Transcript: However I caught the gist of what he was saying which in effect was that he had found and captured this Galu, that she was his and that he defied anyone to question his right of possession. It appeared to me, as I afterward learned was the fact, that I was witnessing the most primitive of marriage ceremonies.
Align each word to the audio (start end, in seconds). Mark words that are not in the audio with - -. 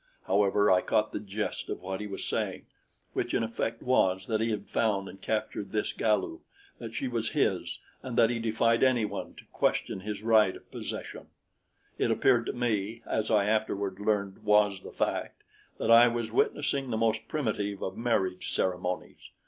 However 0.25 0.71
I 0.71 0.81
caught 0.81 1.11
the 1.11 1.19
gist 1.19 1.69
of 1.69 1.83
what 1.83 2.01
he 2.01 2.07
was 2.07 2.25
saying 2.25 2.65
which 3.13 3.35
in 3.35 3.43
effect 3.43 3.83
was 3.83 4.25
that 4.25 4.41
he 4.41 4.49
had 4.49 4.65
found 4.65 5.07
and 5.07 5.21
captured 5.21 5.71
this 5.71 5.93
Galu, 5.93 6.39
that 6.79 6.95
she 6.95 7.07
was 7.07 7.33
his 7.37 7.77
and 8.01 8.17
that 8.17 8.31
he 8.31 8.39
defied 8.39 8.81
anyone 8.81 9.35
to 9.35 9.45
question 9.53 9.99
his 9.99 10.23
right 10.23 10.55
of 10.55 10.71
possession. 10.71 11.27
It 11.99 12.09
appeared 12.09 12.47
to 12.47 12.53
me, 12.53 13.03
as 13.05 13.29
I 13.29 13.45
afterward 13.45 13.99
learned 13.99 14.43
was 14.43 14.81
the 14.81 14.91
fact, 14.91 15.43
that 15.77 15.91
I 15.91 16.07
was 16.07 16.31
witnessing 16.31 16.89
the 16.89 16.97
most 16.97 17.27
primitive 17.27 17.83
of 17.83 17.95
marriage 17.95 18.49
ceremonies. 18.51 19.29